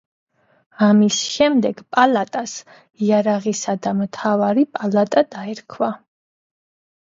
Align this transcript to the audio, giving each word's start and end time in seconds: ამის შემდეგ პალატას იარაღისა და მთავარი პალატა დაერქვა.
ამის 0.85 1.17
შემდეგ 1.33 1.83
პალატას 1.95 2.53
იარაღისა 3.09 3.77
და 3.85 3.93
მთავარი 4.01 4.65
პალატა 4.79 5.25
დაერქვა. 5.37 5.93